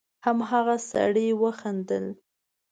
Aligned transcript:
هماغه 0.25 0.77
سړي 0.91 1.27
وخندل: 1.41 2.05